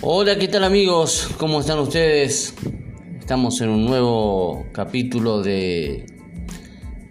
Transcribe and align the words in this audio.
Hola, 0.00 0.38
¿qué 0.38 0.46
tal 0.46 0.62
amigos? 0.62 1.28
¿Cómo 1.38 1.58
están 1.58 1.80
ustedes? 1.80 2.54
Estamos 3.18 3.60
en 3.60 3.70
un 3.70 3.84
nuevo 3.84 4.64
capítulo 4.70 5.42
de 5.42 6.06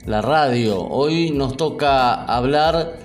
la 0.06 0.22
radio. 0.22 0.80
Hoy 0.80 1.32
nos 1.32 1.58
toca 1.58 2.24
hablar 2.24 2.98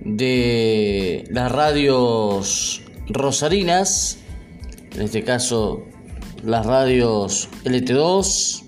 de 0.00 1.24
las 1.30 1.52
radios 1.52 2.80
rosarinas, 3.08 4.16
en 4.92 5.02
este 5.02 5.22
caso 5.22 5.82
las 6.42 6.64
radios 6.64 7.50
LT2, 7.64 8.62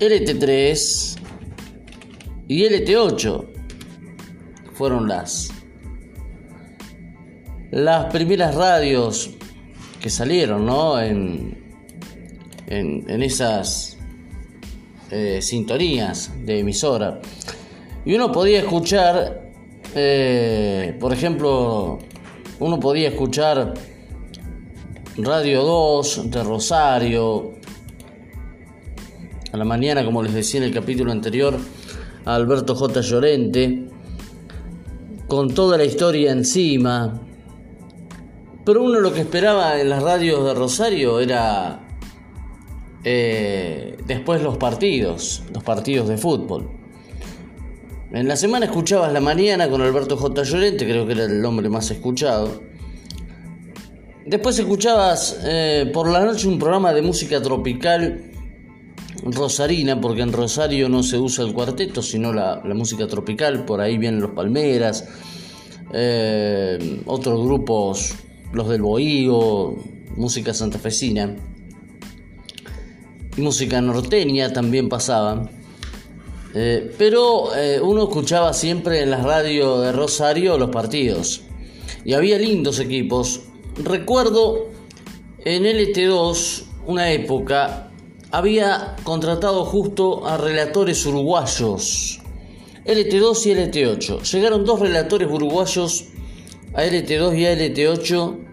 LT3 0.00 1.18
y 2.48 2.64
LT8 2.64 3.46
fueron 4.74 5.08
las 5.08 5.48
las 7.72 8.12
primeras 8.12 8.54
radios 8.54 9.30
que 10.00 10.10
salieron 10.10 10.66
¿no? 10.66 11.00
en, 11.00 11.56
en, 12.66 13.22
esas 13.22 13.96
eh, 15.10 15.40
sintonías 15.40 16.30
de 16.44 16.60
emisora. 16.60 17.20
Y 18.04 18.14
uno 18.14 18.30
podía 18.30 18.60
escuchar, 18.60 19.52
eh, 19.94 20.96
por 21.00 21.14
ejemplo, 21.14 21.98
uno 22.60 22.78
podía 22.78 23.08
escuchar 23.08 23.72
Radio 25.16 25.62
2 25.62 26.30
de 26.30 26.44
Rosario, 26.44 27.52
a 29.50 29.56
la 29.56 29.64
mañana, 29.64 30.04
como 30.04 30.22
les 30.22 30.34
decía 30.34 30.60
en 30.60 30.64
el 30.64 30.74
capítulo 30.74 31.10
anterior, 31.10 31.56
a 32.26 32.34
Alberto 32.34 32.74
J. 32.74 33.00
Llorente, 33.00 33.86
con 35.26 35.54
toda 35.54 35.78
la 35.78 35.84
historia 35.84 36.32
encima, 36.32 37.20
pero 38.64 38.82
uno 38.82 39.00
lo 39.00 39.12
que 39.12 39.20
esperaba 39.20 39.80
en 39.80 39.88
las 39.88 40.02
radios 40.02 40.44
de 40.44 40.54
Rosario 40.54 41.20
era 41.20 41.80
eh, 43.04 43.96
después 44.06 44.42
los 44.42 44.56
partidos, 44.56 45.42
los 45.52 45.62
partidos 45.62 46.08
de 46.08 46.16
fútbol. 46.16 46.70
En 48.12 48.28
la 48.28 48.36
semana 48.36 48.66
escuchabas 48.66 49.12
la 49.12 49.20
mañana 49.20 49.68
con 49.68 49.80
Alberto 49.80 50.16
J. 50.16 50.42
Llorente, 50.42 50.84
creo 50.84 51.06
que 51.06 51.12
era 51.12 51.24
el 51.24 51.44
hombre 51.44 51.68
más 51.68 51.90
escuchado. 51.90 52.62
Después 54.24 54.58
escuchabas 54.58 55.40
eh, 55.44 55.90
por 55.92 56.08
la 56.08 56.24
noche 56.24 56.46
un 56.46 56.58
programa 56.58 56.92
de 56.92 57.02
música 57.02 57.42
tropical 57.42 58.30
rosarina, 59.24 60.00
porque 60.00 60.22
en 60.22 60.32
Rosario 60.32 60.88
no 60.88 61.02
se 61.02 61.18
usa 61.18 61.44
el 61.44 61.52
cuarteto, 61.52 62.02
sino 62.02 62.32
la, 62.32 62.60
música 62.74 63.06
tropical, 63.06 63.64
por 63.64 63.80
ahí 63.80 63.98
vienen 63.98 64.20
los 64.20 64.32
Palmeras, 64.32 65.08
eh, 65.92 67.02
otros 67.06 67.44
grupos 67.44 68.14
los 68.52 68.68
del 68.68 68.82
Bohío, 68.82 69.76
música 70.16 70.52
santafesina 70.54 71.36
y 73.36 73.40
música 73.40 73.80
norteña 73.80 74.52
también 74.52 74.88
pasaba. 74.88 75.50
Eh, 76.54 76.94
pero 76.98 77.54
eh, 77.56 77.80
uno 77.80 78.04
escuchaba 78.04 78.52
siempre 78.52 79.00
en 79.00 79.10
las 79.10 79.22
radios 79.22 79.82
de 79.82 79.92
Rosario 79.92 80.58
los 80.58 80.68
partidos 80.68 81.44
y 82.04 82.12
había 82.12 82.38
lindos 82.38 82.78
equipos. 82.78 83.42
Recuerdo 83.82 84.68
en 85.44 85.64
LT2 85.64 86.64
una 86.86 87.10
época 87.10 87.90
había 88.30 88.96
contratado 89.04 89.64
justo 89.64 90.26
a 90.26 90.36
relatores 90.36 91.04
uruguayos. 91.06 92.20
LT2 92.84 93.46
y 93.46 93.50
LT8. 93.54 94.32
Llegaron 94.32 94.64
dos 94.64 94.80
relatores 94.80 95.28
uruguayos 95.30 96.06
a 96.74 96.84
LT2 96.84 97.38
y 97.38 97.46
a 97.46 97.54
LT8 97.54 98.51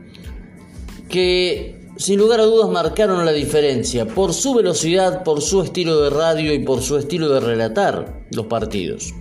que 1.10 1.80
sin 1.98 2.20
lugar 2.20 2.40
a 2.40 2.46
dudas 2.46 2.70
marcaron 2.70 3.26
la 3.26 3.34
diferencia 3.34 4.08
por 4.08 4.34
su 4.34 4.54
velocidad, 4.54 5.24
por 5.24 5.42
su 5.42 5.62
estilo 5.62 6.02
de 6.02 6.10
radio 6.10 6.54
y 6.54 6.60
por 6.60 6.82
su 6.82 6.98
estilo 6.98 7.30
de 7.30 7.42
relatar 7.42 8.24
los 8.32 8.46
partidos. 8.46 9.14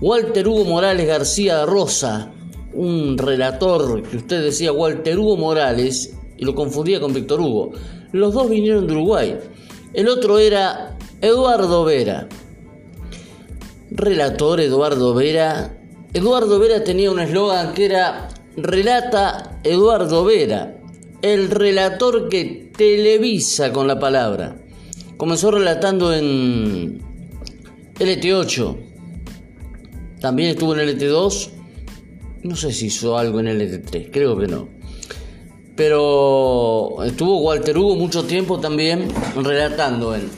Walter 0.00 0.46
Hugo 0.46 0.64
Morales 0.64 1.06
García 1.06 1.64
Rosa, 1.64 2.32
un 2.74 3.16
relator 3.16 4.02
que 4.02 4.18
usted 4.18 4.42
decía 4.42 4.72
Walter 4.72 5.18
Hugo 5.18 5.36
Morales 5.36 6.14
y 6.36 6.44
lo 6.44 6.54
confundía 6.54 7.00
con 7.00 7.14
Víctor 7.14 7.40
Hugo. 7.40 7.72
Los 8.12 8.34
dos 8.34 8.50
vinieron 8.50 8.86
de 8.86 8.92
Uruguay. 8.92 9.38
El 9.94 10.08
otro 10.08 10.38
era 10.38 10.98
Eduardo 11.20 11.84
Vera. 11.84 12.28
Relator 13.90 14.60
Eduardo 14.60 15.14
Vera 15.14 15.78
Eduardo 16.14 16.60
Vera 16.60 16.84
tenía 16.84 17.10
un 17.10 17.18
eslogan 17.18 17.74
que 17.74 17.86
era 17.86 18.28
Relata 18.56 19.60
Eduardo 19.64 20.24
Vera, 20.24 20.76
el 21.22 21.50
relator 21.50 22.28
que 22.28 22.70
televisa 22.76 23.72
con 23.72 23.88
la 23.88 23.98
palabra. 23.98 24.56
Comenzó 25.16 25.50
relatando 25.50 26.12
en 26.12 27.00
LT8, 27.98 28.76
también 30.20 30.50
estuvo 30.50 30.76
en 30.76 30.88
LT2, 30.88 31.50
no 32.44 32.56
sé 32.56 32.72
si 32.72 32.86
hizo 32.86 33.18
algo 33.18 33.40
en 33.40 33.46
LT3, 33.46 34.10
creo 34.12 34.36
que 34.36 34.46
no. 34.46 34.68
Pero 35.74 37.02
estuvo 37.04 37.40
Walter 37.40 37.76
Hugo 37.76 37.96
mucho 37.96 38.24
tiempo 38.24 38.60
también 38.60 39.08
relatando 39.34 40.14
en 40.14 40.30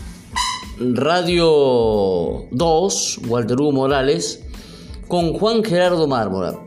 Radio 0.95 2.47
2, 2.51 3.21
Walter 3.29 3.61
Hugo 3.61 3.73
Morales, 3.73 4.43
con 5.09 5.35
Juan 5.35 5.63
Gerardo 5.63 6.07
Mármora. 6.07 6.66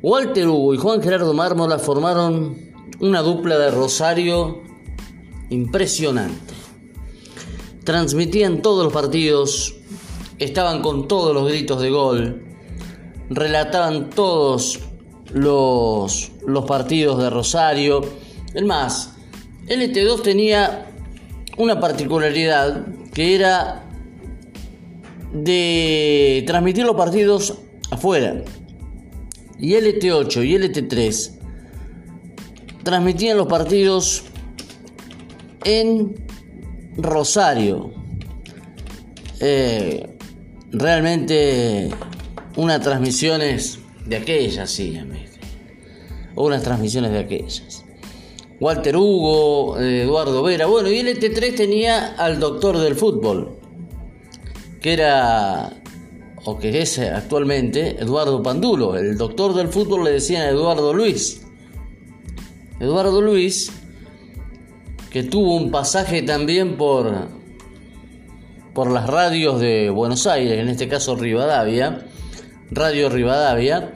Walter 0.00 0.46
Hugo 0.46 0.74
y 0.74 0.78
Juan 0.78 1.02
Gerardo 1.02 1.34
Mármora 1.34 1.78
formaron 1.78 2.56
una 3.00 3.20
dupla 3.22 3.58
de 3.58 3.72
Rosario 3.72 4.62
impresionante. 5.50 6.54
Transmitían 7.82 8.62
todos 8.62 8.84
los 8.84 8.92
partidos, 8.92 9.74
estaban 10.38 10.82
con 10.82 11.08
todos 11.08 11.34
los 11.34 11.48
gritos 11.48 11.82
de 11.82 11.90
gol, 11.90 12.44
relataban 13.28 14.10
todos 14.10 14.80
los, 15.32 16.30
los 16.46 16.64
partidos 16.64 17.20
de 17.20 17.30
Rosario. 17.30 18.00
Es 18.54 18.64
más, 18.64 19.14
LT2 19.66 20.22
tenía 20.22 20.86
una 21.56 21.80
particularidad 21.80 22.86
que 23.12 23.34
era 23.34 23.84
de 25.32 26.44
transmitir 26.46 26.84
los 26.86 26.94
partidos 26.94 27.58
afuera. 27.90 28.44
Y 29.58 29.72
LT8 29.72 30.46
y 30.46 30.54
LT3 30.54 31.32
transmitían 32.82 33.36
los 33.36 33.46
partidos 33.48 34.24
en 35.64 36.14
Rosario. 36.96 37.92
Eh, 39.40 40.16
realmente 40.72 41.90
unas 42.56 42.80
transmisiones 42.80 43.78
de 44.06 44.16
aquellas, 44.16 44.70
sí, 44.70 44.98
unas 46.34 46.62
transmisiones 46.62 47.12
de 47.12 47.18
aquellas. 47.18 47.84
Walter 48.60 48.96
Hugo, 48.96 49.78
Eduardo 49.78 50.42
Vera, 50.42 50.66
bueno, 50.66 50.90
y 50.90 51.00
LT3 51.00 51.54
tenía 51.54 52.14
al 52.16 52.40
doctor 52.40 52.78
del 52.78 52.96
fútbol, 52.96 53.56
que 54.80 54.94
era, 54.94 55.70
o 56.50 56.58
que 56.58 56.80
es 56.80 56.98
actualmente, 56.98 58.00
Eduardo 58.00 58.42
Pandulo. 58.42 58.96
El 58.96 59.18
doctor 59.18 59.54
del 59.54 59.68
fútbol 59.68 60.04
le 60.04 60.12
decían 60.12 60.42
a 60.42 60.48
Eduardo 60.48 60.94
Luis. 60.94 61.42
Eduardo 62.80 63.20
Luis, 63.20 63.70
que 65.10 65.24
tuvo 65.24 65.56
un 65.56 65.70
pasaje 65.70 66.22
también 66.22 66.78
por, 66.78 67.28
por 68.72 68.90
las 68.90 69.06
radios 69.06 69.60
de 69.60 69.90
Buenos 69.90 70.26
Aires, 70.26 70.58
en 70.58 70.70
este 70.70 70.88
caso 70.88 71.16
Rivadavia, 71.16 72.06
Radio 72.70 73.10
Rivadavia, 73.10 73.92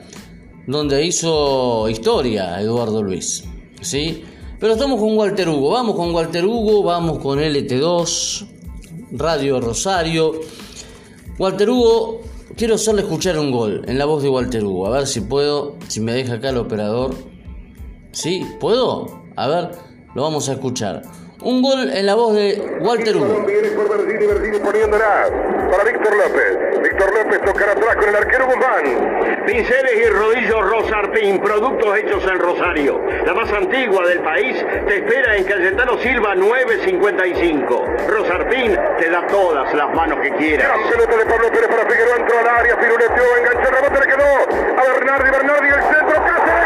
donde 0.66 1.06
hizo 1.06 1.88
historia 1.88 2.60
Eduardo 2.60 3.02
Luis. 3.02 3.44
¿sí? 3.80 4.24
Pero 4.60 4.74
estamos 4.74 5.00
con 5.00 5.16
Walter 5.16 5.48
Hugo, 5.48 5.70
vamos 5.70 5.96
con 5.96 6.14
Walter 6.14 6.44
Hugo, 6.44 6.82
vamos 6.82 7.18
con 7.18 7.38
LT2, 7.38 8.46
Radio 9.12 9.58
Rosario. 9.58 10.32
Walter 11.38 11.70
Hugo, 11.70 12.20
quiero 12.56 12.74
hacerle 12.74 13.02
escuchar 13.02 13.38
un 13.38 13.50
gol 13.50 13.82
en 13.86 13.98
la 13.98 14.04
voz 14.04 14.22
de 14.22 14.28
Walter 14.28 14.64
Hugo. 14.64 14.86
A 14.86 14.90
ver 14.90 15.06
si 15.06 15.20
puedo, 15.20 15.76
si 15.88 16.00
me 16.00 16.12
deja 16.12 16.34
acá 16.34 16.50
el 16.50 16.58
operador. 16.58 17.14
¿Sí? 18.12 18.46
¿Puedo? 18.60 19.22
A 19.36 19.48
ver, 19.48 19.70
lo 20.14 20.22
vamos 20.22 20.48
a 20.48 20.52
escuchar. 20.52 21.02
Un 21.42 21.62
gol 21.62 21.90
en 21.90 22.06
la 22.06 22.14
voz 22.14 22.34
de 22.34 22.78
Walter 22.82 23.16
Hugo. 23.16 23.46
Para 25.72 25.84
Víctor 25.84 26.14
López. 26.14 26.82
Víctor 26.82 27.14
López 27.14 27.40
tocará 27.46 27.72
atrás 27.72 27.96
con 27.96 28.06
el 28.06 28.14
arquero 28.14 28.44
Guzmán. 28.44 29.46
Pinceles 29.46 29.94
y 30.04 30.10
rodillos 30.10 30.70
Rosartín, 30.70 31.40
productos 31.40 31.96
hechos 31.96 32.22
en 32.24 32.38
Rosario. 32.40 33.00
La 33.24 33.32
más 33.32 33.50
antigua 33.50 34.06
del 34.06 34.20
país 34.20 34.62
te 34.86 34.96
espera 34.96 35.34
en 35.34 35.44
Cayetano 35.44 35.96
Silva 35.96 36.34
955. 36.34 37.86
Rosartín 38.06 38.78
te 38.98 39.08
da 39.08 39.26
todas 39.28 39.72
las 39.72 39.94
manos 39.94 40.18
que 40.20 40.32
quieras. 40.32 40.68
La 40.68 40.90
pelota 40.90 41.16
de 41.16 41.24
Pablo 41.24 41.48
Pérez 41.48 41.68
para 41.68 41.90
Figueroa 41.90 42.16
entró 42.16 42.38
al 42.38 42.48
área, 42.48 42.78
piruleteó, 42.78 43.36
enganchó, 43.38 43.70
rebote 43.70 44.00
le 44.00 44.06
quedó 44.12 44.78
a 44.78 44.92
Bernardi, 44.92 45.30
Bernardi 45.30 45.68
el 45.68 45.82
centro, 45.84 46.22
Cáceres, 46.22 46.61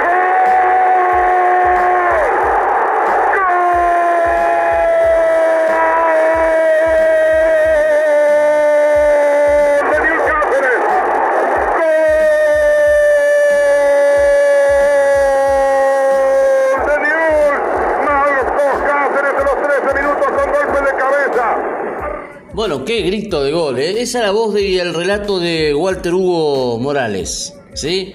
qué 22.87 23.03
grito 23.03 23.43
de 23.43 23.53
gol, 23.53 23.79
¿eh? 23.79 24.01
Esa 24.01 24.21
es 24.21 24.25
la 24.25 24.31
voz 24.31 24.59
y 24.59 24.79
el 24.79 24.95
relato 24.95 25.41
de 25.41 25.75
Walter 25.75 26.15
Hugo 26.15 26.79
Morales, 26.79 27.53
¿sí? 27.75 28.15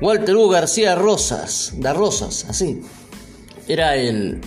Walter 0.00 0.36
Hugo 0.36 0.48
García 0.48 0.94
Rosas, 0.94 1.72
de 1.76 1.92
Rosas, 1.92 2.46
así. 2.48 2.80
Era 3.68 3.96
el, 3.96 4.40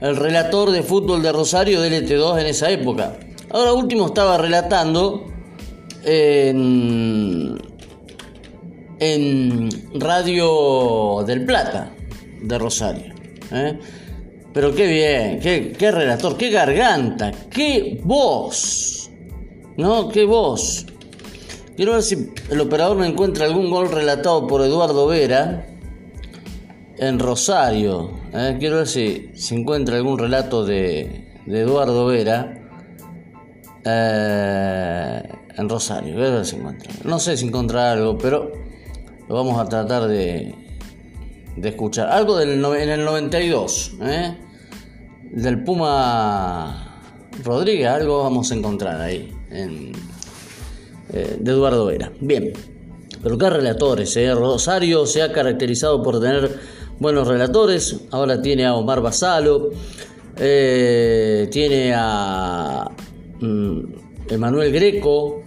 el 0.00 0.16
relator 0.16 0.70
de 0.70 0.82
fútbol 0.82 1.20
de 1.22 1.32
Rosario 1.32 1.80
del 1.80 2.06
LT2 2.06 2.40
en 2.40 2.46
esa 2.46 2.70
época. 2.70 3.18
Ahora 3.50 3.72
último 3.72 4.06
estaba 4.06 4.38
relatando 4.38 5.32
en, 6.04 7.58
en 9.00 9.70
Radio 9.94 11.24
del 11.26 11.44
Plata 11.44 11.92
de 12.40 12.58
Rosario. 12.58 13.14
¿eh? 13.50 13.78
Pero 14.56 14.74
qué 14.74 14.86
bien, 14.86 15.38
qué, 15.38 15.70
qué 15.78 15.90
relator, 15.90 16.34
qué 16.38 16.48
garganta, 16.48 17.30
qué 17.50 18.00
voz. 18.02 19.10
¿No? 19.76 20.08
Qué 20.08 20.24
voz. 20.24 20.86
Quiero 21.76 21.92
ver 21.92 22.02
si 22.02 22.30
el 22.48 22.60
operador 22.62 22.96
me 22.96 23.06
encuentra 23.06 23.44
algún 23.44 23.68
gol 23.68 23.92
relatado 23.92 24.46
por 24.46 24.62
Eduardo 24.62 25.06
Vera 25.08 25.66
en 26.96 27.18
Rosario. 27.18 28.12
¿eh? 28.32 28.56
Quiero 28.58 28.76
ver 28.76 28.86
si, 28.86 29.30
se 29.34 29.54
encuentra 29.54 29.96
algún 29.96 30.18
relato 30.18 30.64
de, 30.64 31.34
Eduardo 31.46 32.06
Vera 32.06 32.58
eh, 33.84 35.22
en 35.54 35.68
Rosario. 35.68 36.14
Quiero 36.14 36.32
ver 36.32 36.46
si 36.46 36.56
encuentra. 36.56 36.90
No 37.04 37.18
sé 37.18 37.36
si 37.36 37.46
encuentra 37.46 37.92
algo, 37.92 38.16
pero 38.16 38.52
lo 39.28 39.34
vamos 39.34 39.60
a 39.60 39.68
tratar 39.68 40.08
de, 40.08 40.54
de 41.56 41.68
escuchar. 41.68 42.08
Algo 42.08 42.38
del, 42.38 42.64
en 42.64 42.88
el 42.88 43.04
92. 43.04 43.96
¿eh? 44.00 44.45
Del 45.32 45.62
Puma 45.64 47.00
Rodríguez, 47.44 47.88
algo 47.88 48.22
vamos 48.22 48.50
a 48.50 48.54
encontrar 48.54 49.00
ahí, 49.00 49.32
en, 49.50 49.92
eh, 51.12 51.36
de 51.38 51.50
Eduardo 51.50 51.86
Vera. 51.86 52.12
Bien, 52.20 52.52
pero 53.22 53.38
qué 53.38 53.50
relatores, 53.50 54.16
eh? 54.16 54.34
Rosario 54.34 55.06
se 55.06 55.22
ha 55.22 55.32
caracterizado 55.32 56.02
por 56.02 56.20
tener 56.20 56.58
buenos 56.98 57.28
relatores, 57.28 58.02
ahora 58.10 58.40
tiene 58.40 58.64
a 58.64 58.74
Omar 58.74 59.00
Basalo, 59.00 59.70
eh, 60.38 61.48
tiene 61.50 61.92
a 61.94 62.90
mm, 63.40 63.80
Emanuel 64.30 64.72
Greco, 64.72 65.42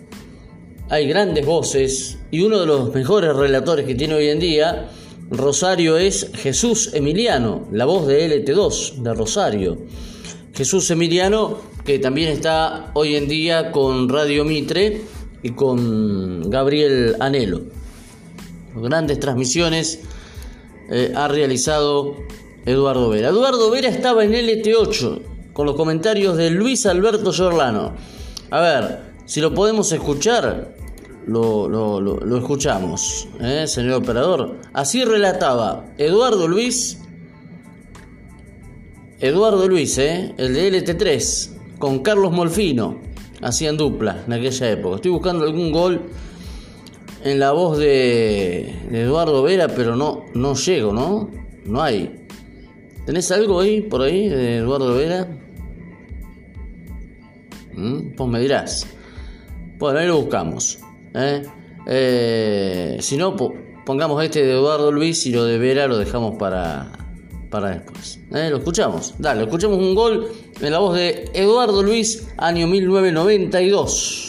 hay 0.89 1.07
grandes 1.07 1.45
voces 1.45 2.17
y 2.31 2.41
uno 2.41 2.59
de 2.59 2.65
los 2.65 2.93
mejores 2.93 3.35
relatores 3.35 3.85
que 3.85 3.95
tiene 3.95 4.15
hoy 4.15 4.29
en 4.29 4.39
día 4.39 4.89
Rosario 5.31 5.97
es 5.97 6.31
Jesús 6.33 6.91
Emiliano, 6.93 7.67
la 7.71 7.85
voz 7.85 8.07
de 8.07 8.45
LT2 8.45 8.95
de 8.95 9.13
Rosario. 9.13 9.77
Jesús 10.55 10.89
Emiliano, 10.89 11.59
que 11.85 11.99
también 11.99 12.29
está 12.29 12.89
hoy 12.95 13.15
en 13.15 13.27
día 13.27 13.71
con 13.71 14.09
Radio 14.09 14.43
Mitre 14.43 15.01
y 15.43 15.51
con 15.51 16.49
Gabriel 16.49 17.15
Anelo. 17.19 17.61
Grandes 18.75 19.19
transmisiones 19.19 19.99
eh, 20.89 21.13
ha 21.15 21.27
realizado 21.27 22.15
Eduardo 22.65 23.09
Vera. 23.09 23.29
Eduardo 23.29 23.69
Vera 23.69 23.89
estaba 23.89 24.23
en 24.25 24.31
LT8 24.31 25.21
con 25.53 25.67
los 25.67 25.75
comentarios 25.75 26.37
de 26.37 26.49
Luis 26.49 26.87
Alberto 26.87 27.31
Giorlano. 27.31 27.93
A 28.49 28.61
ver, 28.61 28.99
si 29.25 29.41
lo 29.41 29.53
podemos 29.53 29.91
escuchar, 29.91 30.75
lo, 31.29 31.67
lo, 32.01 32.37
escuchamos, 32.37 33.27
¿eh, 33.39 33.65
señor 33.67 34.03
operador. 34.03 34.57
Así 34.73 35.03
relataba 35.03 35.85
Eduardo 35.97 36.47
Luis, 36.47 36.99
Eduardo 39.19 39.67
Luis, 39.67 39.97
¿eh? 39.97 40.33
el 40.37 40.53
de 40.53 40.71
LT3, 40.71 41.77
con 41.77 41.99
Carlos 41.99 42.31
Molfino, 42.31 42.99
hacían 43.41 43.77
dupla 43.77 44.23
en 44.25 44.33
aquella 44.33 44.71
época. 44.71 44.95
Estoy 44.95 45.11
buscando 45.11 45.45
algún 45.45 45.71
gol 45.71 46.01
en 47.23 47.39
la 47.39 47.51
voz 47.51 47.77
de, 47.77 48.69
Eduardo 48.91 49.43
Vera, 49.43 49.67
pero 49.67 49.95
no, 49.95 50.25
no 50.33 50.55
llego, 50.55 50.93
¿no? 50.93 51.29
No 51.65 51.81
hay. 51.81 52.25
¿Tenés 53.05 53.31
algo 53.31 53.59
ahí, 53.59 53.81
por 53.81 54.01
ahí, 54.01 54.29
de 54.29 54.57
Eduardo 54.57 54.95
Vera? 54.95 55.27
¿Mm? 57.73 58.15
Pues 58.15 58.29
me 58.29 58.39
dirás. 58.39 58.87
Bueno, 59.77 59.99
ahí 59.99 60.07
lo 60.07 60.21
buscamos. 60.21 60.79
¿Eh? 61.13 61.43
Eh, 61.87 62.97
si 63.01 63.17
no, 63.17 63.35
pongamos 63.85 64.23
este 64.23 64.45
de 64.45 64.51
Eduardo 64.51 64.91
Luis 64.91 65.25
y 65.25 65.31
lo 65.31 65.45
de 65.45 65.57
Vera 65.57 65.87
lo 65.87 65.97
dejamos 65.97 66.35
para, 66.37 66.91
para 67.49 67.71
después. 67.71 68.19
¿eh? 68.33 68.49
Lo 68.49 68.57
escuchamos. 68.57 69.15
Dale, 69.17 69.43
escuchamos 69.43 69.77
un 69.77 69.95
gol 69.95 70.27
en 70.61 70.71
la 70.71 70.79
voz 70.79 70.95
de 70.95 71.29
Eduardo 71.33 71.81
Luis, 71.83 72.27
año 72.37 72.67
1992. 72.67 74.28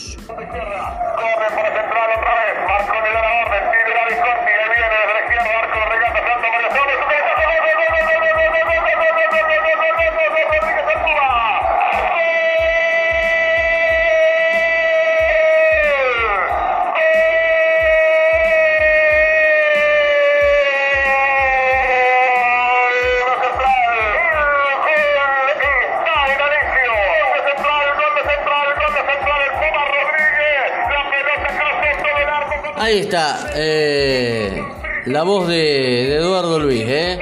Ahí 32.91 32.99
está, 32.99 33.53
eh, 33.55 34.61
la 35.07 35.23
voz 35.23 35.47
de, 35.47 36.17
Eduardo 36.17 36.59
Luis, 36.59 36.83
eh, 36.89 37.21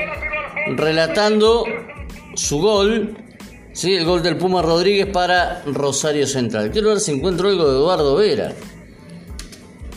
relatando 0.68 1.62
su 2.34 2.58
gol, 2.58 3.18
¿sí? 3.74 3.92
el 3.92 4.06
gol 4.06 4.22
del 4.22 4.38
Puma 4.38 4.62
Rodríguez 4.62 5.08
para 5.08 5.62
Rosario 5.66 6.26
Central. 6.26 6.70
Quiero 6.70 6.88
ver 6.88 7.00
si 7.00 7.12
encuentro 7.12 7.50
algo 7.50 7.70
de 7.70 7.76
Eduardo 7.76 8.16
Vera, 8.16 8.54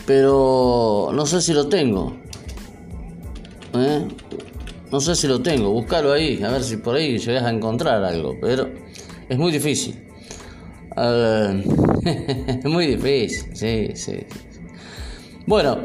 pero 0.04 1.08
no 1.10 1.24
sé 1.24 1.40
si 1.40 1.54
lo 1.54 1.66
tengo. 1.66 2.18
¿eh? 3.74 4.06
No 4.90 5.00
sé 5.00 5.16
si 5.16 5.26
lo 5.26 5.40
tengo, 5.40 5.70
búscalo 5.70 6.12
ahí, 6.12 6.42
a 6.42 6.50
ver 6.50 6.64
si 6.64 6.76
por 6.76 6.96
ahí 6.96 7.16
llegas 7.16 7.44
a 7.44 7.50
encontrar 7.50 8.04
algo, 8.04 8.36
pero 8.42 8.68
es 9.26 9.38
muy 9.38 9.50
difícil. 9.50 10.06
es 10.98 12.64
muy 12.66 12.88
difícil, 12.88 13.56
sí, 13.56 13.88
sí. 13.94 14.18
Bueno, 15.46 15.78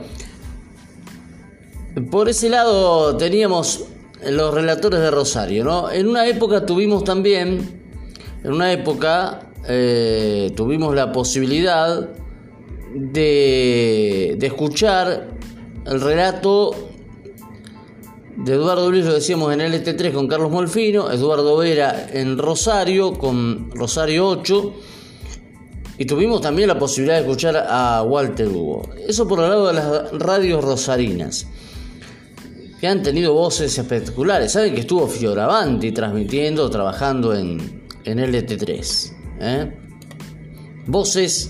por 2.11 2.29
ese 2.29 2.49
lado 2.49 3.17
teníamos 3.17 3.85
los 4.23 4.53
relatores 4.53 4.99
de 4.99 5.09
Rosario, 5.09 5.63
¿no? 5.63 5.91
En 5.91 6.07
una 6.07 6.27
época 6.27 6.65
tuvimos 6.65 7.03
también, 7.03 7.81
en 8.43 8.51
una 8.51 8.71
época 8.71 9.51
eh, 9.67 10.51
tuvimos 10.55 10.93
la 10.93 11.11
posibilidad 11.11 12.07
de, 12.93 14.35
de 14.37 14.47
escuchar 14.47 15.27
el 15.85 16.01
relato 16.01 16.75
de 18.35 18.53
Eduardo 18.53 18.91
Luis, 18.91 19.05
decíamos 19.05 19.51
en 19.53 19.61
LT3 19.61 20.13
con 20.13 20.27
Carlos 20.27 20.51
Molfino, 20.51 21.11
Eduardo 21.11 21.57
Vera 21.57 22.07
en 22.13 22.37
Rosario 22.37 23.13
con 23.13 23.71
Rosario 23.71 24.27
8 24.27 24.73
y 25.97 26.05
tuvimos 26.05 26.41
también 26.41 26.67
la 26.67 26.77
posibilidad 26.77 27.15
de 27.15 27.21
escuchar 27.21 27.57
a 27.57 28.03
Walter 28.03 28.47
Hugo. 28.47 28.89
Eso 29.07 29.27
por 29.27 29.39
el 29.39 29.49
lado 29.49 29.67
de 29.67 29.73
las 29.73 30.11
radios 30.13 30.63
rosarinas, 30.63 31.47
que 32.79 32.87
han 32.87 33.01
tenido 33.01 33.33
voces 33.33 33.77
espectaculares. 33.77 34.51
Saben 34.51 34.75
que 34.75 34.81
estuvo 34.81 35.07
Fioravanti 35.07 35.91
transmitiendo, 35.91 36.69
trabajando 36.69 37.35
en, 37.35 37.83
en 38.03 38.19
LT3. 38.19 39.13
¿eh? 39.39 39.71
Voces, 40.85 41.49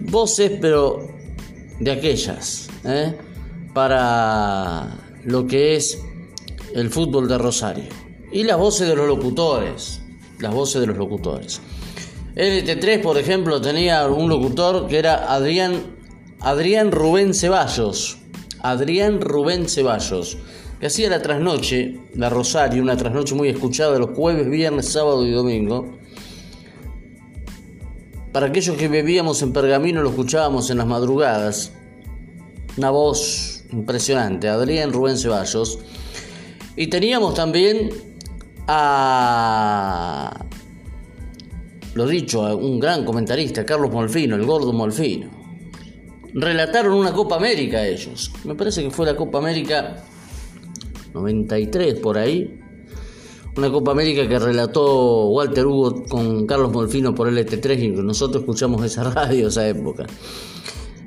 voces, 0.00 0.52
pero 0.60 1.08
de 1.80 1.90
aquellas, 1.90 2.68
¿eh? 2.84 3.16
para 3.72 4.98
lo 5.24 5.46
que 5.46 5.76
es 5.76 5.98
el 6.74 6.90
fútbol 6.90 7.26
de 7.26 7.38
Rosario. 7.38 7.88
Y 8.30 8.44
las 8.44 8.58
voces 8.58 8.88
de 8.88 8.96
los 8.96 9.06
locutores, 9.06 10.02
las 10.40 10.52
voces 10.52 10.82
de 10.82 10.88
los 10.88 10.98
locutores. 10.98 11.60
LT3, 12.36 13.00
por 13.00 13.16
ejemplo, 13.16 13.60
tenía 13.60 14.06
un 14.08 14.28
locutor 14.28 14.88
que 14.88 14.98
era 14.98 15.32
Adrián, 15.32 15.96
Adrián 16.40 16.90
Rubén 16.90 17.32
Ceballos. 17.32 18.18
Adrián 18.64 19.20
Rubén 19.20 19.68
Ceballos, 19.68 20.38
que 20.80 20.86
hacía 20.86 21.10
la 21.10 21.20
trasnoche, 21.20 22.00
la 22.14 22.30
Rosario, 22.30 22.82
una 22.82 22.96
trasnoche 22.96 23.34
muy 23.34 23.48
escuchada 23.48 23.98
los 23.98 24.16
jueves, 24.16 24.48
viernes, 24.48 24.88
sábado 24.88 25.26
y 25.26 25.30
domingo. 25.32 25.98
Para 28.32 28.46
aquellos 28.46 28.74
que 28.78 28.88
bebíamos 28.88 29.42
en 29.42 29.52
pergamino, 29.52 30.02
lo 30.02 30.08
escuchábamos 30.08 30.70
en 30.70 30.78
las 30.78 30.86
madrugadas. 30.86 31.72
Una 32.78 32.88
voz 32.88 33.64
impresionante, 33.70 34.48
Adrián 34.48 34.94
Rubén 34.94 35.18
Ceballos. 35.18 35.78
Y 36.74 36.86
teníamos 36.86 37.34
también 37.34 37.90
a 38.66 40.46
lo 41.94 42.06
dicho, 42.06 42.44
a 42.44 42.54
un 42.54 42.80
gran 42.80 43.04
comentarista, 43.04 43.64
Carlos 43.64 43.92
Molfino, 43.92 44.36
el 44.36 44.44
gordo 44.44 44.72
Molfino. 44.72 45.30
Relataron 46.34 46.94
una 46.94 47.12
Copa 47.12 47.36
América 47.36 47.86
ellos. 47.86 48.32
Me 48.44 48.56
parece 48.56 48.82
que 48.82 48.90
fue 48.90 49.06
la 49.06 49.14
Copa 49.14 49.38
América 49.38 50.04
93 51.14 51.94
por 52.00 52.18
ahí. 52.18 52.60
Una 53.56 53.70
Copa 53.70 53.92
América 53.92 54.28
que 54.28 54.38
relató 54.40 55.28
Walter 55.28 55.64
Hugo 55.64 56.04
con 56.08 56.44
Carlos 56.44 56.72
Molfino 56.72 57.14
por 57.14 57.30
LT3 57.30 57.78
y 57.78 57.88
nosotros 57.90 58.42
escuchamos 58.42 58.84
esa 58.84 59.04
radio 59.10 59.46
esa 59.46 59.68
época. 59.68 60.06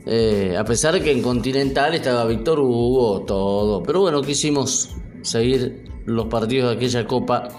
Eh, 0.06 0.56
a 0.58 0.64
pesar 0.64 0.94
de 0.94 1.02
que 1.02 1.12
en 1.12 1.22
Continental 1.22 1.94
estaba 1.94 2.24
Víctor 2.24 2.62
Hugo, 2.62 3.26
todo. 3.26 3.84
Pero 3.84 4.00
bueno, 4.00 4.22
quisimos 4.22 4.96
seguir 5.22 5.84
los 6.06 6.28
partidos 6.28 6.70
de 6.70 6.78
aquella 6.78 7.06
Copa 7.06 7.50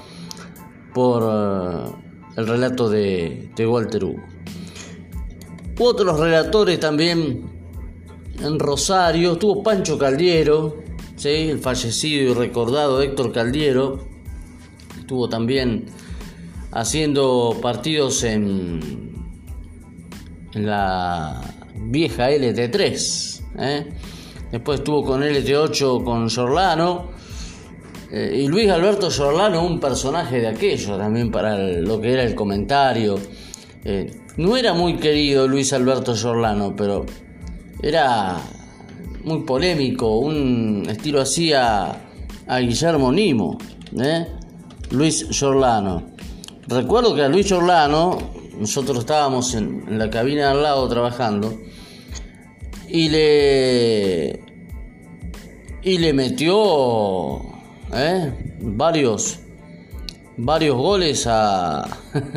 por 0.94 1.23
eh, 1.30 2.08
el 2.38 2.47
relato 2.47 2.88
de, 2.88 3.50
de 3.57 3.66
Walter 3.66 4.04
Hugo. 4.04 4.23
Otros 5.80 6.21
relatores 6.21 6.78
también 6.78 7.42
en 8.40 8.59
Rosario, 8.61 9.33
estuvo 9.33 9.61
Pancho 9.61 9.99
Caldiero, 9.99 10.76
¿sí? 11.16 11.28
el 11.28 11.59
fallecido 11.59 12.30
y 12.30 12.35
recordado 12.35 13.02
Héctor 13.02 13.33
Caldiero, 13.33 14.07
estuvo 15.00 15.28
también 15.28 15.87
haciendo 16.71 17.57
partidos 17.61 18.23
en, 18.23 19.09
la 20.52 21.40
vieja 21.75 22.30
LT3. 22.30 23.42
¿eh? 23.59 23.87
Después 24.52 24.78
estuvo 24.78 25.04
con 25.04 25.23
LT8 25.23 26.04
con 26.04 26.30
Sorlano. 26.30 27.18
Eh, 28.11 28.43
y 28.45 28.49
Luis 28.49 28.71
Alberto 28.71 29.11
Sorlano, 29.11 29.65
un 29.67 29.79
personaje 29.79 30.41
de 30.41 30.49
aquello 30.49 30.97
también 30.97 31.31
para 31.31 31.59
lo 31.59 32.00
que 32.00 32.12
era 32.12 32.23
el 32.23 32.35
comentario. 32.35 33.19
Eh, 33.85 34.11
no 34.38 34.57
era 34.57 34.73
muy 34.73 34.97
querido 34.97 35.47
Luis 35.47 35.73
Alberto 35.73 36.17
Sorlano, 36.17 36.75
pero 36.75 37.05
era 37.83 38.38
muy 39.25 39.43
polémico, 39.43 40.19
un 40.19 40.87
estilo 40.88 41.21
así 41.21 41.53
a, 41.53 42.05
Guillermo 42.61 43.12
Nimo, 43.12 43.59
Luis 44.91 45.27
Sorlano. 45.31 46.15
Recuerdo 46.67 47.15
que 47.15 47.23
a 47.23 47.29
Luis 47.29 47.49
Sorlano, 47.49 48.17
nosotros 48.59 49.00
estábamos 49.00 49.55
en, 49.55 49.99
la 49.99 50.09
cabina 50.09 50.53
al 50.53 50.62
lado 50.62 50.88
trabajando, 50.88 51.59
y 52.88 53.11
le 53.11 54.41
y 55.83 55.99
le 55.99 56.12
metió 56.12 57.58
¿eh? 57.92 58.33
varios 58.61 59.40
varios 60.37 60.76
goles 60.76 61.26
a 61.26 61.87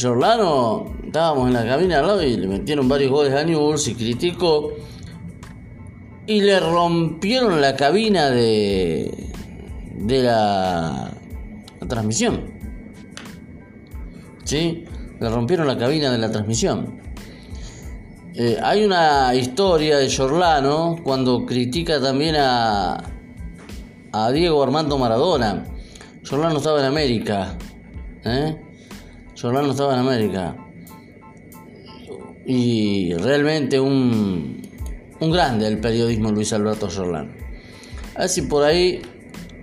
Jorlano 0.00 0.94
estábamos 1.06 1.48
en 1.48 1.54
la 1.54 1.64
cabina 1.64 2.02
y 2.22 2.36
le 2.36 2.48
metieron 2.48 2.88
varios 2.88 3.10
goles 3.10 3.32
a 3.32 3.44
Newell's 3.44 3.88
y 3.88 3.94
criticó. 3.94 4.72
Y 6.26 6.42
le 6.42 6.60
rompieron 6.60 7.60
la 7.60 7.74
cabina 7.74 8.30
de 8.30 9.32
de 10.06 10.22
la, 10.22 11.10
transmisión. 11.88 12.52
¿sí? 14.44 14.84
le 15.20 15.28
rompieron 15.28 15.66
la 15.66 15.78
cabina 15.78 16.10
de 16.10 16.18
la 16.18 16.30
transmisión. 16.30 17.00
Eh, 18.34 18.58
hay 18.62 18.84
una 18.84 19.34
historia 19.34 19.98
de 19.98 20.08
Giorlano 20.08 20.96
cuando 21.04 21.44
critica 21.44 22.00
también 22.00 22.36
a, 22.38 23.02
a 24.12 24.30
Diego 24.30 24.62
Armando 24.62 24.98
Maradona. 24.98 25.64
Giorlano 26.22 26.58
estaba 26.58 26.80
en 26.80 26.86
América. 26.86 27.56
¿eh? 28.24 28.56
Giorlano 29.34 29.70
estaba 29.70 29.94
en 29.94 30.00
América. 30.00 30.56
Y 32.44 33.14
realmente 33.14 33.80
un, 33.80 34.62
un 35.20 35.30
grande 35.30 35.66
el 35.66 35.78
periodismo 35.78 36.30
Luis 36.30 36.52
Alberto 36.52 36.88
Giorlano. 36.88 37.32
A 38.14 38.20
ver 38.20 38.28
si 38.28 38.42
por 38.42 38.64
ahí 38.64 39.00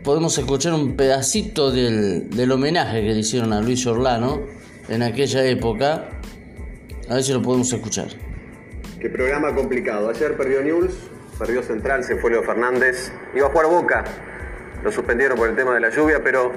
podemos 0.03 0.37
escuchar 0.37 0.73
un 0.73 0.95
pedacito 0.95 1.71
del, 1.71 2.29
del 2.29 2.51
homenaje 2.51 3.01
que 3.01 3.13
le 3.13 3.19
hicieron 3.19 3.53
a 3.53 3.61
Luis 3.61 3.81
Giorlano 3.81 4.41
en 4.87 5.03
aquella 5.03 5.45
época. 5.45 6.09
A 7.07 7.15
ver 7.15 7.23
si 7.23 7.33
lo 7.33 7.41
podemos 7.41 7.71
escuchar. 7.71 8.07
Qué 8.99 9.09
programa 9.09 9.53
complicado. 9.53 10.09
Ayer 10.09 10.35
perdió 10.35 10.61
Newell's, 10.61 10.95
perdió 11.37 11.63
Central, 11.63 12.03
se 12.03 12.17
fue 12.17 12.31
Leo 12.31 12.43
Fernández. 12.43 13.11
Iba 13.35 13.47
a 13.47 13.49
jugar 13.49 13.67
Boca, 13.67 14.03
lo 14.83 14.91
suspendieron 14.91 15.37
por 15.37 15.49
el 15.49 15.55
tema 15.55 15.73
de 15.73 15.79
la 15.79 15.89
lluvia, 15.89 16.21
pero 16.23 16.51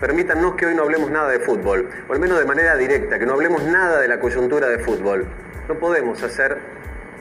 permítanos 0.00 0.54
que 0.54 0.66
hoy 0.66 0.74
no 0.74 0.82
hablemos 0.82 1.10
nada 1.10 1.30
de 1.30 1.40
fútbol, 1.40 1.88
o 2.08 2.12
al 2.12 2.18
menos 2.18 2.38
de 2.38 2.44
manera 2.44 2.76
directa, 2.76 3.18
que 3.18 3.26
no 3.26 3.34
hablemos 3.34 3.62
nada 3.64 4.00
de 4.00 4.08
la 4.08 4.18
coyuntura 4.20 4.68
de 4.68 4.78
fútbol. 4.78 5.26
No 5.68 5.74
podemos 5.74 6.22
hacer 6.22 6.58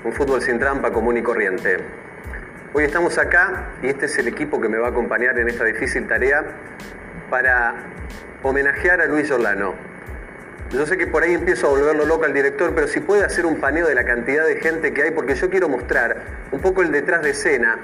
un 0.03 0.13
fútbol 0.13 0.41
sin 0.41 0.59
trampa 0.59 0.91
común 0.91 1.17
y 1.17 1.21
corriente. 1.21 1.77
Hoy 2.73 2.83
estamos 2.83 3.17
acá 3.17 3.69
y 3.81 3.87
este 3.87 4.05
es 4.05 4.17
el 4.17 4.27
equipo 4.27 4.59
que 4.59 4.69
me 4.69 4.77
va 4.77 4.87
a 4.87 4.89
acompañar 4.91 5.37
en 5.39 5.47
esta 5.47 5.63
difícil 5.63 6.07
tarea 6.07 6.43
para 7.29 7.75
homenajear 8.43 9.01
a 9.01 9.05
Luis 9.05 9.31
Orlano 9.31 9.87
yo 10.71 10.85
sé 10.85 10.97
que 10.97 11.07
por 11.07 11.23
ahí 11.23 11.33
empiezo 11.33 11.67
a 11.67 11.69
volverlo 11.69 12.05
loco 12.05 12.25
al 12.25 12.33
director, 12.33 12.73
pero 12.75 12.87
si 12.87 12.99
puede 12.99 13.23
hacer 13.23 13.45
un 13.45 13.55
paneo 13.55 13.87
de 13.87 13.95
la 13.95 14.03
cantidad 14.03 14.45
de 14.45 14.57
gente 14.57 14.93
que 14.93 15.03
hay, 15.03 15.11
porque 15.11 15.33
yo 15.35 15.49
quiero 15.49 15.69
mostrar 15.69 16.17
un 16.51 16.59
poco 16.59 16.81
el 16.81 16.91
detrás 16.91 17.21
de 17.21 17.29
escena, 17.29 17.77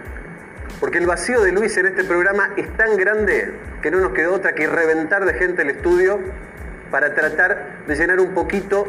porque 0.79 0.97
el 0.97 1.05
vacío 1.05 1.41
de 1.41 1.51
Luis 1.51 1.75
en 1.77 1.87
este 1.87 2.03
programa 2.03 2.51
es 2.57 2.67
tan 2.77 2.97
grande 2.97 3.53
que 3.81 3.91
no 3.91 3.99
nos 3.99 4.13
quedó 4.13 4.35
otra 4.35 4.53
que 4.53 4.67
reventar 4.67 5.25
de 5.25 5.33
gente 5.33 5.61
el 5.61 5.71
estudio 5.71 6.19
para 6.91 7.13
tratar 7.13 7.83
de 7.87 7.95
llenar 7.95 8.19
un 8.19 8.33
poquito 8.33 8.85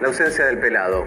la 0.00 0.08
ausencia 0.08 0.46
del 0.46 0.58
pelado, 0.58 1.06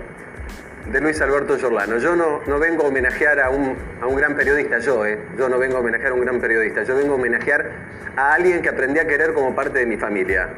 de 0.91 1.01
Luis 1.01 1.21
Alberto 1.21 1.57
Giordano. 1.57 1.97
Yo 1.97 2.15
no, 2.15 2.41
no 2.45 2.59
vengo 2.59 2.83
a 2.83 2.87
homenajear 2.87 3.39
a 3.39 3.49
un, 3.49 3.75
a 4.01 4.07
un 4.07 4.15
gran 4.15 4.35
periodista, 4.35 4.79
yo, 4.79 5.05
eh. 5.05 5.19
yo 5.37 5.49
no 5.49 5.57
vengo 5.57 5.77
a 5.77 5.79
homenajear 5.79 6.11
a 6.11 6.15
un 6.15 6.21
gran 6.21 6.39
periodista, 6.39 6.83
yo 6.83 6.95
vengo 6.95 7.13
a 7.13 7.15
homenajear 7.15 7.71
a 8.15 8.33
alguien 8.33 8.61
que 8.61 8.69
aprendí 8.69 8.99
a 8.99 9.07
querer 9.07 9.33
como 9.33 9.55
parte 9.55 9.79
de 9.79 9.85
mi 9.85 9.97
familia 9.97 10.49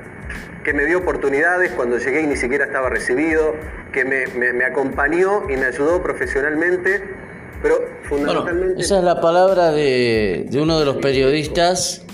que 0.64 0.74
me 0.74 0.86
dio 0.86 1.00
oportunidades 1.00 1.72
cuando 1.72 1.98
llegué 1.98 2.22
y 2.22 2.28
ni 2.28 2.36
siquiera 2.36 2.66
estaba 2.66 2.90
recibido, 2.90 3.56
que 3.92 4.06
me, 4.06 4.66
acompañó 4.66 5.50
y 5.50 5.58
me 5.58 5.66
ayudó 5.66 6.04
profesionalmente, 6.04 7.02
pero 7.62 7.76
fundamentalmente... 8.04 8.82
esa 8.82 8.98
es 9.00 9.04
la 9.04 9.22
palabra 9.22 9.72
de, 9.72 10.48
uno 10.54 10.80
de 10.80 10.86
los 10.86 10.98
periodistas 10.98 12.06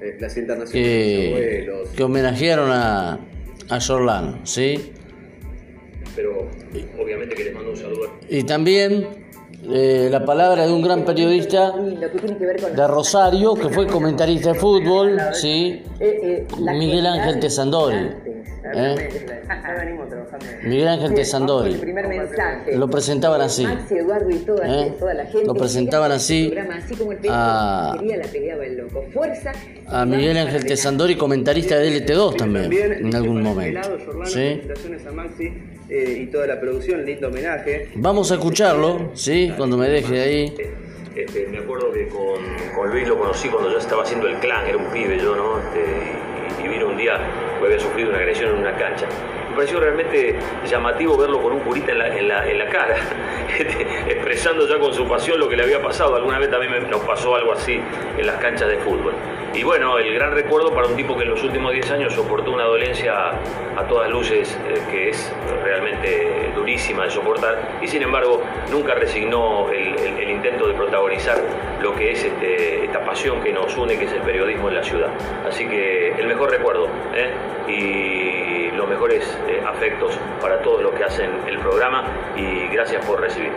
eh, 0.00 0.16
las 0.20 0.34
que, 0.70 1.68
que 1.96 2.02
homenajearon 2.02 2.70
a, 2.70 3.20
a 3.68 3.80
Jorlán, 3.80 4.40
¿sí? 4.44 4.92
Pero 6.14 6.48
obviamente 6.98 7.34
que 7.34 7.44
les 7.44 7.54
mando 7.54 7.70
un 7.70 7.76
saludo. 7.76 8.10
Y 8.28 8.42
también 8.44 9.25
eh, 9.72 10.08
la 10.10 10.24
palabra 10.24 10.66
de 10.66 10.72
un 10.72 10.82
gran 10.82 11.04
periodista 11.04 11.72
de 11.72 12.86
Rosario, 12.86 13.54
que 13.54 13.68
fue 13.68 13.86
comentarista 13.86 14.52
de 14.52 14.58
fútbol, 14.58 15.18
¿sí? 15.32 15.82
Eh, 16.00 16.46
eh, 16.46 16.46
Miguel 16.60 17.06
Ángel 17.06 17.40
Tesandori. 17.40 18.10
Miguel 20.64 20.88
Ángel 20.88 21.14
Tesandori. 21.14 21.80
Lo 22.74 22.88
presentaban 22.88 23.40
así. 23.40 23.66
Lo 25.44 25.54
presentaban 25.54 26.12
así 26.12 26.52
a, 27.28 27.92
a 29.88 30.04
Miguel 30.04 30.36
Ángel 30.36 30.64
Tesandori, 30.66 31.16
comentarista 31.16 31.78
de 31.78 32.04
LT2 32.04 32.36
también, 32.36 32.72
en 32.72 33.14
algún 33.14 33.42
momento. 33.42 33.80
¿Sí? 34.24 34.60
Eh, 35.88 36.22
y 36.22 36.26
toda 36.26 36.48
la 36.48 36.60
producción, 36.60 37.04
lindo 37.04 37.28
homenaje. 37.28 37.90
Vamos 37.94 38.32
a 38.32 38.34
escucharlo, 38.34 39.12
¿sí? 39.14 39.52
Cuando 39.56 39.76
me 39.76 39.88
deje 39.88 40.20
ahí. 40.20 40.54
Este, 41.14 41.46
me 41.46 41.58
acuerdo 41.58 41.92
que 41.92 42.08
con, 42.08 42.90
Luis 42.90 43.08
lo 43.08 43.18
conocí 43.18 43.48
cuando 43.48 43.70
yo 43.70 43.78
estaba 43.78 44.02
haciendo 44.02 44.28
el 44.28 44.36
clan, 44.36 44.66
era 44.66 44.76
un 44.76 44.90
pibe 44.90 45.18
yo, 45.18 45.34
¿no? 45.34 45.58
Este, 45.58 46.62
y, 46.62 46.68
vino 46.68 46.88
un 46.88 46.96
día, 46.98 47.18
que 47.58 47.64
había 47.64 47.80
sufrido 47.80 48.10
una 48.10 48.18
agresión 48.18 48.50
en 48.50 48.60
una 48.60 48.76
cancha 48.76 49.08
pareció 49.56 49.80
realmente 49.80 50.38
llamativo 50.66 51.16
verlo 51.16 51.42
con 51.42 51.52
un 51.52 51.60
curita 51.60 51.92
en 51.92 51.98
la, 51.98 52.16
en 52.16 52.28
la, 52.28 52.48
en 52.48 52.58
la 52.58 52.68
cara, 52.68 52.96
este, 53.58 53.82
expresando 54.12 54.68
ya 54.68 54.78
con 54.78 54.92
su 54.92 55.08
pasión 55.08 55.40
lo 55.40 55.48
que 55.48 55.56
le 55.56 55.64
había 55.64 55.82
pasado. 55.82 56.14
Alguna 56.14 56.38
vez 56.38 56.50
también 56.50 56.88
nos 56.90 57.00
pasó 57.00 57.34
algo 57.34 57.52
así 57.52 57.80
en 58.18 58.26
las 58.26 58.36
canchas 58.36 58.68
de 58.68 58.76
fútbol. 58.76 59.14
Y 59.54 59.62
bueno, 59.62 59.98
el 59.98 60.12
gran 60.12 60.32
recuerdo 60.32 60.74
para 60.74 60.86
un 60.86 60.96
tipo 60.96 61.16
que 61.16 61.22
en 61.22 61.30
los 61.30 61.42
últimos 61.42 61.72
10 61.72 61.90
años 61.92 62.12
soportó 62.12 62.52
una 62.52 62.64
dolencia 62.64 63.30
a 63.74 63.86
todas 63.88 64.10
luces 64.10 64.54
eh, 64.68 64.82
que 64.90 65.08
es 65.08 65.32
realmente 65.64 66.52
durísima 66.54 67.04
de 67.04 67.10
soportar 67.10 67.78
y 67.80 67.88
sin 67.88 68.02
embargo 68.02 68.42
nunca 68.70 68.94
resignó 68.94 69.70
el, 69.70 69.96
intento 70.28 70.68
de 70.68 70.74
protagonizar 70.74 71.38
lo 71.80 71.94
que 71.94 72.12
es 72.12 72.24
este, 72.24 72.84
esta 72.84 73.02
pasión 73.02 73.40
que 73.40 73.52
nos 73.52 73.74
une, 73.78 73.96
que 73.98 74.04
es 74.04 74.12
el 74.12 74.20
periodismo 74.20 74.68
en 74.68 74.74
la 74.74 74.84
ciudad. 74.84 75.08
Así 75.48 75.66
que 75.66 76.12
el 76.12 76.26
mejor 76.26 76.50
recuerdo 76.50 76.88
¿eh? 77.14 77.30
y 77.66 78.35
los 78.86 78.90
mejores 78.90 79.24
eh, 79.48 79.60
afectos 79.66 80.14
para 80.40 80.62
todos 80.62 80.82
los 80.82 80.94
que 80.94 81.04
hacen 81.04 81.30
el 81.48 81.58
programa 81.58 82.04
y 82.36 82.72
gracias 82.72 83.04
por 83.04 83.20
recibir. 83.20 83.50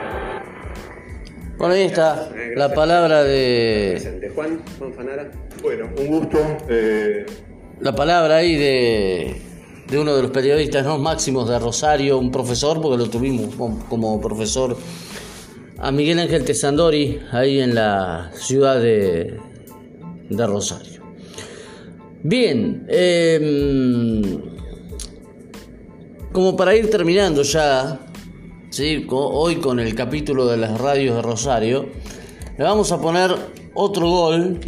Bueno, 1.57 1.73
ahí 1.73 1.83
está 1.83 2.29
la 2.55 2.73
palabra 2.73 3.23
de... 3.23 4.31
Juan, 4.33 4.61
Juan 4.77 4.93
Fanara. 4.93 5.31
Bueno, 5.61 5.89
un 5.97 6.07
gusto. 6.07 6.39
Eh, 6.69 7.25
la 7.81 7.93
palabra 7.93 8.37
ahí 8.37 8.55
de, 8.55 9.41
de 9.89 9.99
uno 9.99 10.15
de 10.15 10.21
los 10.21 10.31
periodistas 10.31 10.85
no 10.85 10.97
máximos 10.97 11.49
de 11.49 11.59
Rosario, 11.59 12.17
un 12.17 12.31
profesor, 12.31 12.81
porque 12.81 12.97
lo 12.97 13.09
tuvimos 13.09 13.53
como 13.89 14.21
profesor, 14.21 14.77
a 15.77 15.91
Miguel 15.91 16.19
Ángel 16.19 16.45
Tesandori, 16.45 17.19
ahí 17.31 17.59
en 17.59 17.75
la 17.75 18.31
ciudad 18.33 18.81
de, 18.81 19.37
de 20.29 20.47
Rosario. 20.47 21.01
Bien, 22.23 22.85
em, 22.89 24.58
como 26.31 26.55
para 26.55 26.75
ir 26.75 26.89
terminando 26.89 27.41
ya, 27.43 27.99
hoy 29.11 29.55
con 29.57 29.79
el 29.79 29.95
capítulo 29.95 30.47
de 30.47 30.57
las 30.57 30.79
radios 30.79 31.15
de 31.15 31.21
Rosario, 31.21 31.89
le 32.57 32.63
vamos 32.63 32.91
a 32.91 33.01
poner 33.01 33.35
otro 33.73 34.09
gol 34.09 34.59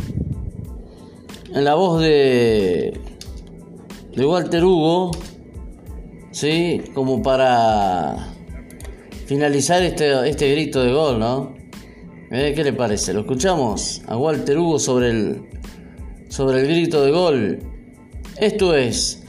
en 1.54 1.64
la 1.64 1.76
voz 1.76 2.02
de 2.02 2.94
de 4.16 4.26
Walter 4.26 4.64
Hugo, 4.64 5.12
¿sí? 6.32 6.82
Como 6.94 7.22
para 7.22 8.34
finalizar 9.26 9.82
este, 9.84 10.30
este 10.30 10.52
grito 10.52 10.84
de 10.84 10.92
gol, 10.92 11.20
¿no? 11.20 11.56
¿Eh? 12.32 12.54
¿Qué 12.56 12.64
le 12.64 12.74
parece? 12.74 13.14
Lo 13.14 13.22
escuchamos 13.22 14.02
a 14.08 14.18
Walter 14.18 14.58
Hugo 14.58 14.80
sobre 14.80 15.10
el, 15.10 15.42
sobre 16.30 16.62
el 16.62 16.68
grito 16.68 17.04
de 17.04 17.12
gol. 17.12 17.60
Esto 18.38 18.76
es 18.76 19.24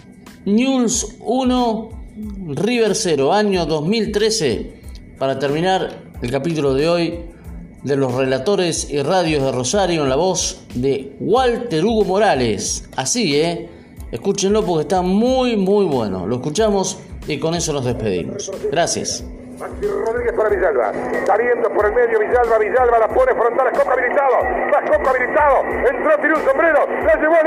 News 0.44 1.16
1, 1.20 1.88
River 2.22 2.94
0, 2.94 3.32
año 3.32 3.66
2013, 3.66 4.72
para 5.18 5.38
terminar 5.38 6.02
el 6.20 6.30
capítulo 6.30 6.74
de 6.74 6.88
hoy 6.88 7.24
de 7.82 7.96
los 7.96 8.14
relatores 8.14 8.90
y 8.90 9.02
radios 9.02 9.42
de 9.42 9.50
Rosario 9.50 10.04
en 10.04 10.08
la 10.08 10.16
voz 10.16 10.66
de 10.74 11.16
Walter 11.18 11.84
Hugo 11.84 12.04
Morales. 12.04 12.88
Así, 12.96 13.36
¿eh? 13.36 13.68
Escúchenlo 14.12 14.64
porque 14.64 14.82
está 14.82 15.02
muy, 15.02 15.56
muy 15.56 15.86
bueno. 15.86 16.26
Lo 16.26 16.36
escuchamos 16.36 17.00
y 17.26 17.40
con 17.40 17.54
eso 17.54 17.72
nos 17.72 17.84
despedimos. 17.84 18.52
Gracias. 18.70 19.24
Maxi 19.58 19.86
Rodríguez 19.86 20.32
para 20.36 20.48
Villalba. 20.48 20.92
Saliendo 21.26 21.68
por 21.70 21.86
el 21.86 21.92
medio 21.92 22.18
Villalba. 22.18 22.58
Villalba 22.58 22.98
la 22.98 23.08
pone 23.08 23.32
frontal. 23.32 23.66
Escoco 23.72 23.90
habilitado. 23.90 24.36
Escoco 24.84 25.08
habilitado. 25.08 25.56
Entró, 25.90 26.18
tiró 26.20 26.36
un 26.36 26.44
sombrero. 26.44 26.80
La 27.06 27.14
llevó 27.14 27.34
a 27.34 27.42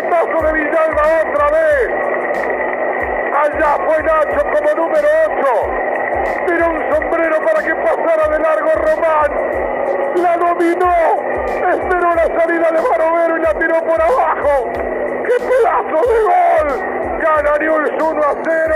pelotazo 0.00 0.46
de 0.46 0.52
Villalba 0.52 1.02
otra 1.26 1.50
vez. 1.50 1.88
Allá 3.34 3.76
fue 3.86 4.02
Nacho 4.02 4.42
como 4.52 4.74
número 4.74 5.08
8. 5.26 6.46
Tiró 6.46 6.70
un 6.70 6.94
sombrero 6.94 7.36
para 7.44 7.62
que 7.62 7.74
pasara 7.74 8.28
de 8.28 8.38
largo 8.38 8.70
Román. 8.74 9.30
La 10.16 10.36
dominó. 10.36 10.94
Esperó 11.46 12.14
la 12.14 12.26
salida 12.40 12.70
de 12.70 12.80
Barovero 12.88 13.36
y 13.36 13.40
la 13.40 13.54
tiró 13.54 13.80
por 13.84 14.00
abajo. 14.00 14.70
¡Qué 14.72 15.44
pedazo 15.44 16.00
de 16.08 16.18
gol! 16.22 16.68
Gana 17.20 17.58
Newell's 17.58 18.02
1 18.02 18.22
a 18.22 18.34
0. 18.44 18.74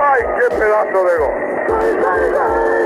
¡Ay, 0.00 0.22
qué 0.38 0.56
pedazo 0.56 1.04
de 1.04 1.16
gol! 1.18 2.77